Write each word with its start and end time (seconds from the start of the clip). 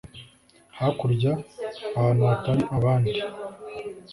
hakurya 0.77 1.31
ahantu 1.97 2.21
hatari 2.29 2.61
abandi 2.77 3.11